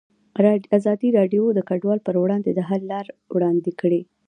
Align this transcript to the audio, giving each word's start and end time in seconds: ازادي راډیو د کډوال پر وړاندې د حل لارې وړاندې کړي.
ازادي 0.77 1.09
راډیو 1.17 1.43
د 1.53 1.59
کډوال 1.69 1.99
پر 2.07 2.15
وړاندې 2.23 2.51
د 2.53 2.59
حل 2.69 2.81
لارې 2.91 3.11
وړاندې 3.35 3.71
کړي. 3.81 4.01